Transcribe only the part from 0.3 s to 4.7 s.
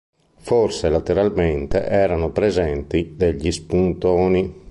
Forse, lateralmente, erano presenti degli spuntoni.